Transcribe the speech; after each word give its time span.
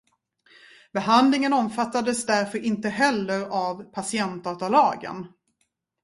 Behandlingen 0.93 1.53
omfattades 1.53 2.25
därför 2.25 2.57
inte 2.65 2.89
heller 2.89 3.45
av 3.47 3.83
patientdatalagen. 3.83 5.27